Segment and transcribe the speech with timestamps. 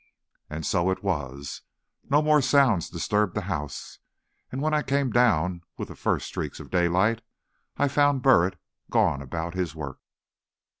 [0.49, 1.61] And so it was.
[2.09, 3.99] No more sounds disturbed the house,
[4.51, 7.21] and when I came down, with the first streak of daylight,
[7.77, 8.57] I found Burritt
[8.89, 9.99] gone about his work.